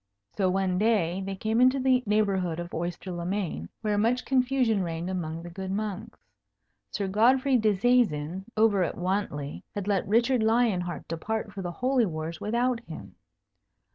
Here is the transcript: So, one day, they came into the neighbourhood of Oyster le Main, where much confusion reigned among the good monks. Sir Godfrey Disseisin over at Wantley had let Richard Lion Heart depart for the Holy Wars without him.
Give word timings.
So, 0.35 0.49
one 0.49 0.79
day, 0.79 1.21
they 1.23 1.35
came 1.35 1.61
into 1.61 1.79
the 1.79 2.01
neighbourhood 2.07 2.59
of 2.59 2.73
Oyster 2.73 3.11
le 3.11 3.23
Main, 3.23 3.69
where 3.81 3.99
much 3.99 4.25
confusion 4.25 4.81
reigned 4.81 5.11
among 5.11 5.43
the 5.43 5.49
good 5.51 5.69
monks. 5.69 6.17
Sir 6.89 7.07
Godfrey 7.07 7.55
Disseisin 7.55 8.45
over 8.57 8.81
at 8.83 8.97
Wantley 8.97 9.63
had 9.75 9.87
let 9.87 10.07
Richard 10.07 10.41
Lion 10.41 10.81
Heart 10.81 11.07
depart 11.07 11.53
for 11.53 11.61
the 11.61 11.69
Holy 11.73 12.07
Wars 12.07 12.41
without 12.41 12.79
him. 12.85 13.13